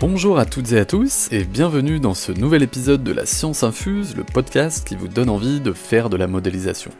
Bonjour 0.00 0.40
à 0.40 0.44
toutes 0.44 0.72
et 0.72 0.78
à 0.78 0.84
tous 0.84 1.28
et 1.30 1.44
bienvenue 1.44 2.00
dans 2.00 2.14
ce 2.14 2.32
nouvel 2.32 2.64
épisode 2.64 3.04
de 3.04 3.12
la 3.12 3.26
Science 3.26 3.62
Infuse, 3.62 4.16
le 4.16 4.24
podcast 4.24 4.84
qui 4.86 4.96
vous 4.96 5.06
donne 5.06 5.30
envie 5.30 5.60
de 5.60 5.72
faire 5.72 6.10
de 6.10 6.16
la 6.16 6.26
modélisation. 6.26 6.90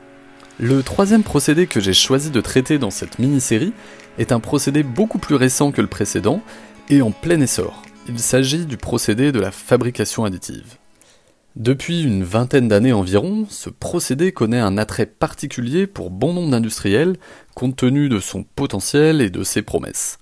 Le 0.60 0.80
troisième 0.84 1.24
procédé 1.24 1.66
que 1.66 1.80
j'ai 1.80 1.92
choisi 1.92 2.30
de 2.30 2.40
traiter 2.40 2.78
dans 2.78 2.92
cette 2.92 3.18
mini-série 3.18 3.72
est 4.16 4.30
un 4.30 4.38
procédé 4.38 4.84
beaucoup 4.84 5.18
plus 5.18 5.34
récent 5.34 5.72
que 5.72 5.80
le 5.80 5.88
précédent 5.88 6.40
et 6.88 7.02
en 7.02 7.10
plein 7.10 7.40
essor. 7.40 7.82
Il 8.08 8.20
s'agit 8.20 8.64
du 8.64 8.76
procédé 8.76 9.32
de 9.32 9.40
la 9.40 9.50
fabrication 9.50 10.24
additive. 10.24 10.76
Depuis 11.56 12.04
une 12.04 12.22
vingtaine 12.22 12.68
d'années 12.68 12.92
environ, 12.92 13.46
ce 13.50 13.70
procédé 13.70 14.30
connaît 14.30 14.60
un 14.60 14.78
attrait 14.78 15.06
particulier 15.06 15.88
pour 15.88 16.10
bon 16.10 16.32
nombre 16.32 16.52
d'industriels 16.52 17.16
compte 17.56 17.74
tenu 17.74 18.08
de 18.08 18.20
son 18.20 18.44
potentiel 18.44 19.20
et 19.20 19.30
de 19.30 19.42
ses 19.42 19.62
promesses. 19.62 20.18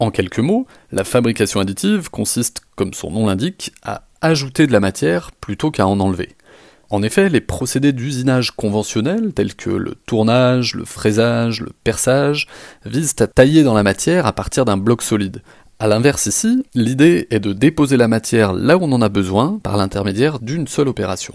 En 0.00 0.10
quelques 0.10 0.38
mots, 0.38 0.66
la 0.92 1.04
fabrication 1.04 1.60
additive 1.60 2.08
consiste, 2.08 2.62
comme 2.74 2.94
son 2.94 3.10
nom 3.10 3.26
l'indique, 3.26 3.72
à 3.82 4.04
ajouter 4.22 4.66
de 4.66 4.72
la 4.72 4.80
matière 4.80 5.30
plutôt 5.30 5.70
qu'à 5.70 5.86
en 5.86 6.00
enlever. 6.00 6.30
En 6.88 7.02
effet, 7.02 7.28
les 7.28 7.42
procédés 7.42 7.92
d'usinage 7.92 8.50
conventionnels, 8.50 9.34
tels 9.34 9.54
que 9.54 9.68
le 9.68 9.94
tournage, 10.06 10.74
le 10.74 10.86
fraisage, 10.86 11.60
le 11.60 11.72
perçage, 11.84 12.48
visent 12.86 13.14
à 13.20 13.26
tailler 13.26 13.62
dans 13.62 13.74
la 13.74 13.82
matière 13.82 14.26
à 14.26 14.32
partir 14.32 14.64
d'un 14.64 14.78
bloc 14.78 15.02
solide. 15.02 15.42
A 15.78 15.86
l'inverse 15.86 16.24
ici, 16.24 16.64
l'idée 16.74 17.28
est 17.30 17.38
de 17.38 17.52
déposer 17.52 17.98
la 17.98 18.08
matière 18.08 18.54
là 18.54 18.78
où 18.78 18.84
on 18.84 18.92
en 18.92 19.02
a 19.02 19.10
besoin 19.10 19.60
par 19.62 19.76
l'intermédiaire 19.76 20.40
d'une 20.40 20.66
seule 20.66 20.88
opération. 20.88 21.34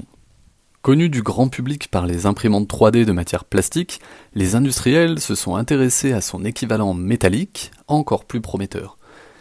Connus 0.86 1.10
du 1.10 1.24
grand 1.24 1.48
public 1.48 1.88
par 1.90 2.06
les 2.06 2.28
imprimantes 2.28 2.70
3D 2.70 3.06
de 3.06 3.12
matière 3.12 3.44
plastique, 3.44 4.00
les 4.36 4.54
industriels 4.54 5.20
se 5.20 5.34
sont 5.34 5.56
intéressés 5.56 6.14
à 6.14 6.22
son 6.22 6.46
équivalent 6.46 6.94
métallique, 6.94 7.72
encore 7.88 8.24
plus 8.24 8.40
prometteur. 8.40 8.96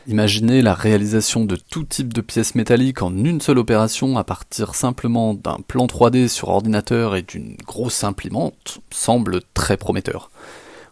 Imaginez 0.06 0.62
la 0.62 0.72
réalisation 0.72 1.44
de 1.44 1.56
tout 1.56 1.84
type 1.84 2.14
de 2.14 2.22
pièces 2.22 2.54
métalliques 2.54 3.02
en 3.02 3.14
une 3.14 3.42
seule 3.42 3.58
opération 3.58 4.16
à 4.16 4.24
partir 4.24 4.74
simplement 4.74 5.34
d'un 5.34 5.58
plan 5.69 5.84
3D 5.84 6.28
sur 6.28 6.48
ordinateur 6.48 7.14
et 7.14 7.20
d'une 7.20 7.58
grosse 7.66 8.04
imprimante 8.04 8.78
semble 8.91 9.42
très 9.52 9.76
prometteur. 9.76 10.30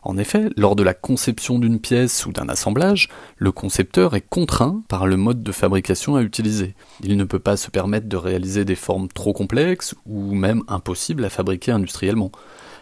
En 0.02 0.18
effet, 0.18 0.50
lors 0.56 0.74
de 0.74 0.82
la 0.82 0.94
conception 0.94 1.60
d'une 1.60 1.78
pièce 1.78 2.26
ou 2.26 2.32
d'un 2.32 2.48
assemblage, 2.48 3.08
le 3.36 3.52
concepteur 3.52 4.16
est 4.16 4.28
contraint 4.28 4.82
par 4.88 5.06
le 5.06 5.16
mode 5.16 5.44
de 5.44 5.52
fabrication 5.52 6.16
à 6.16 6.22
utiliser. 6.22 6.74
Il 7.04 7.16
ne 7.16 7.24
peut 7.24 7.38
pas 7.38 7.56
se 7.56 7.70
permettre 7.70 8.08
de 8.08 8.16
réaliser 8.16 8.64
des 8.64 8.74
formes 8.74 9.06
trop 9.06 9.32
complexes 9.32 9.94
ou 10.04 10.34
même 10.34 10.64
impossibles 10.66 11.24
à 11.24 11.30
fabriquer 11.30 11.70
industriellement. 11.70 12.32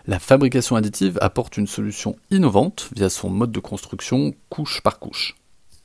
La 0.07 0.19
fabrication 0.19 0.77
additive 0.77 1.19
apporte 1.21 1.59
une 1.59 1.67
solution 1.67 2.17
innovante 2.31 2.89
via 2.97 3.11
son 3.11 3.29
mode 3.29 3.53
de 3.53 3.61
construction 3.61 4.33
couche 4.49 4.81
par 4.81 4.99
couche. 4.99 5.37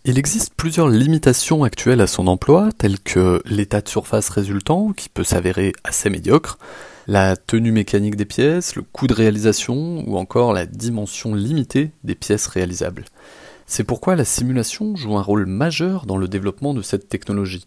Il 0.06 0.18
existe 0.18 0.54
plusieurs 0.56 0.88
limitations 0.88 1.64
actuelles 1.64 2.00
à 2.00 2.08
son 2.08 2.28
emploi, 2.28 2.70
telles 2.78 3.00
que 3.00 3.42
l'état 3.46 3.82
de 3.82 3.90
surface 3.90 4.30
résultant, 4.30 4.94
qui 4.94 5.10
peut 5.10 5.24
s'avérer 5.24 5.74
assez 5.84 6.10
médiocre, 6.10 6.60
la 7.08 7.36
tenue 7.36 7.72
mécanique 7.72 8.16
des 8.16 8.26
pièces, 8.26 8.76
le 8.76 8.82
coût 8.82 9.08
de 9.08 9.14
réalisation 9.14 10.04
ou 10.08 10.18
encore 10.18 10.54
la 10.54 10.66
dimension 10.66 11.36
limitée 11.36 11.92
des 12.04 12.16
pièces 12.16 12.48
réalisables. 12.48 13.06
C'est 13.68 13.84
pourquoi 13.84 14.16
la 14.16 14.26
simulation 14.26 14.96
joue 14.96 15.18
un 15.18 15.22
rôle 15.22 15.46
majeur 15.46 16.06
dans 16.06 16.18
le 16.18 16.28
développement 16.28 16.74
de 16.74 16.82
cette 16.82 17.10
technologie. 17.10 17.66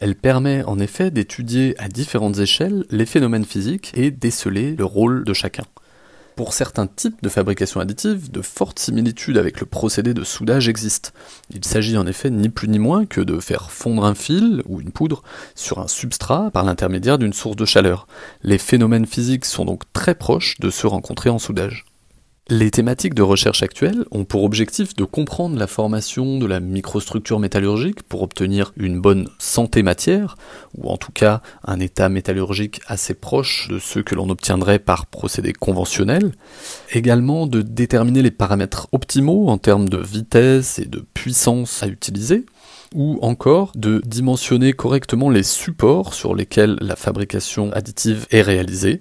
Elle 0.00 0.14
permet 0.14 0.62
en 0.64 0.78
effet 0.78 1.10
d'étudier 1.10 1.74
à 1.78 1.88
différentes 1.88 2.38
échelles 2.38 2.84
les 2.90 3.06
phénomènes 3.06 3.44
physiques 3.44 3.92
et 3.94 4.10
déceler 4.10 4.76
le 4.76 4.84
rôle 4.84 5.24
de 5.24 5.32
chacun. 5.32 5.64
Pour 6.38 6.52
certains 6.52 6.86
types 6.86 7.20
de 7.20 7.28
fabrication 7.28 7.80
additive, 7.80 8.30
de 8.30 8.42
fortes 8.42 8.78
similitudes 8.78 9.38
avec 9.38 9.58
le 9.58 9.66
procédé 9.66 10.14
de 10.14 10.22
soudage 10.22 10.68
existent. 10.68 11.10
Il 11.50 11.64
s'agit 11.64 11.96
en 11.96 12.06
effet 12.06 12.30
ni 12.30 12.48
plus 12.48 12.68
ni 12.68 12.78
moins 12.78 13.06
que 13.06 13.20
de 13.20 13.40
faire 13.40 13.72
fondre 13.72 14.04
un 14.04 14.14
fil 14.14 14.62
ou 14.64 14.80
une 14.80 14.92
poudre 14.92 15.24
sur 15.56 15.80
un 15.80 15.88
substrat 15.88 16.52
par 16.52 16.62
l'intermédiaire 16.62 17.18
d'une 17.18 17.32
source 17.32 17.56
de 17.56 17.64
chaleur. 17.64 18.06
Les 18.44 18.58
phénomènes 18.58 19.06
physiques 19.06 19.46
sont 19.46 19.64
donc 19.64 19.82
très 19.92 20.14
proches 20.14 20.60
de 20.60 20.70
ceux 20.70 20.86
rencontrés 20.86 21.28
en 21.28 21.40
soudage. 21.40 21.87
Les 22.50 22.70
thématiques 22.70 23.12
de 23.12 23.20
recherche 23.20 23.62
actuelles 23.62 24.06
ont 24.10 24.24
pour 24.24 24.42
objectif 24.42 24.96
de 24.96 25.04
comprendre 25.04 25.58
la 25.58 25.66
formation 25.66 26.38
de 26.38 26.46
la 26.46 26.60
microstructure 26.60 27.40
métallurgique 27.40 28.02
pour 28.04 28.22
obtenir 28.22 28.72
une 28.78 29.02
bonne 29.02 29.28
santé 29.38 29.82
matière, 29.82 30.38
ou 30.74 30.88
en 30.88 30.96
tout 30.96 31.12
cas 31.12 31.42
un 31.62 31.78
état 31.78 32.08
métallurgique 32.08 32.80
assez 32.86 33.12
proche 33.12 33.68
de 33.68 33.78
ceux 33.78 34.02
que 34.02 34.14
l'on 34.14 34.30
obtiendrait 34.30 34.78
par 34.78 35.04
procédé 35.04 35.52
conventionnel, 35.52 36.32
également 36.90 37.46
de 37.46 37.60
déterminer 37.60 38.22
les 38.22 38.30
paramètres 38.30 38.88
optimaux 38.92 39.48
en 39.48 39.58
termes 39.58 39.90
de 39.90 39.98
vitesse 39.98 40.78
et 40.78 40.86
de 40.86 41.04
puissance 41.12 41.82
à 41.82 41.86
utiliser, 41.86 42.46
ou 42.94 43.18
encore 43.20 43.72
de 43.76 44.00
dimensionner 44.06 44.72
correctement 44.72 45.28
les 45.28 45.42
supports 45.42 46.14
sur 46.14 46.34
lesquels 46.34 46.78
la 46.80 46.96
fabrication 46.96 47.70
additive 47.72 48.26
est 48.30 48.40
réalisée, 48.40 49.00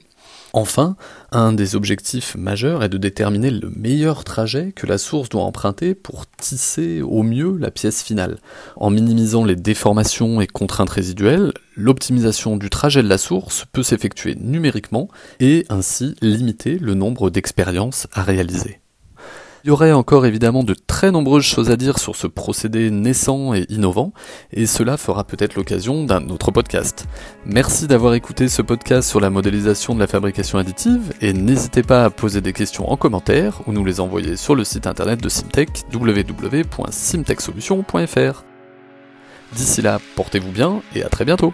Enfin, 0.53 0.95
un 1.31 1.53
des 1.53 1.75
objectifs 1.75 2.35
majeurs 2.35 2.83
est 2.83 2.89
de 2.89 2.97
déterminer 2.97 3.51
le 3.51 3.69
meilleur 3.75 4.23
trajet 4.23 4.71
que 4.71 4.87
la 4.87 4.97
source 4.97 5.29
doit 5.29 5.43
emprunter 5.43 5.93
pour 5.93 6.25
tisser 6.37 7.01
au 7.01 7.23
mieux 7.23 7.57
la 7.57 7.69
pièce 7.69 8.01
finale. 8.01 8.37
En 8.75 8.89
minimisant 8.89 9.43
les 9.43 9.55
déformations 9.55 10.39
et 10.41 10.47
contraintes 10.47 10.89
résiduelles, 10.89 11.53
l'optimisation 11.75 12.57
du 12.57 12.69
trajet 12.69 13.03
de 13.03 13.09
la 13.09 13.17
source 13.17 13.65
peut 13.71 13.83
s'effectuer 13.83 14.35
numériquement 14.35 15.09
et 15.39 15.65
ainsi 15.69 16.15
limiter 16.21 16.79
le 16.79 16.93
nombre 16.93 17.29
d'expériences 17.29 18.07
à 18.13 18.23
réaliser. 18.23 18.79
Il 19.63 19.67
y 19.67 19.71
aurait 19.71 19.91
encore 19.91 20.25
évidemment 20.25 20.63
de 20.63 20.75
très 20.75 21.11
nombreuses 21.11 21.43
choses 21.43 21.69
à 21.71 21.75
dire 21.75 21.99
sur 21.99 22.15
ce 22.15 22.27
procédé 22.27 22.89
naissant 22.91 23.53
et 23.53 23.65
innovant, 23.69 24.13
et 24.51 24.65
cela 24.65 24.97
fera 24.97 25.23
peut-être 25.23 25.55
l'occasion 25.55 26.03
d'un 26.05 26.27
autre 26.29 26.51
podcast. 26.51 27.05
Merci 27.45 27.87
d'avoir 27.87 28.13
écouté 28.13 28.47
ce 28.47 28.61
podcast 28.61 29.09
sur 29.09 29.19
la 29.19 29.29
modélisation 29.29 29.93
de 29.95 29.99
la 29.99 30.07
fabrication 30.07 30.59
additive, 30.59 31.11
et 31.21 31.33
n'hésitez 31.33 31.83
pas 31.83 32.05
à 32.05 32.09
poser 32.09 32.39
des 32.41 32.53
questions 32.53 32.89
en 32.91 32.97
commentaire 32.97 33.61
ou 33.67 33.73
nous 33.73 33.83
les 33.83 33.99
envoyer 33.99 34.37
sur 34.37 34.55
le 34.55 34.63
site 34.63 34.87
internet 34.87 35.21
de 35.21 35.29
Simtech 35.29 35.69
www.simtechsolutions.fr. 35.93 38.43
D'ici 39.53 39.81
là, 39.81 39.99
portez-vous 40.15 40.51
bien 40.51 40.81
et 40.95 41.03
à 41.03 41.09
très 41.09 41.25
bientôt 41.25 41.53